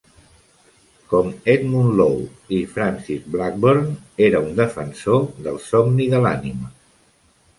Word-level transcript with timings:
Com 1.09 1.27
Edmund 1.55 1.91
Law 1.99 2.15
i 2.59 2.61
Francis 2.77 3.27
Blackburne, 3.35 3.93
era 4.29 4.41
un 4.47 4.57
defensor 4.63 5.23
del 5.49 5.63
somni 5.67 6.09
de 6.15 6.23
l'ànima. 6.27 6.73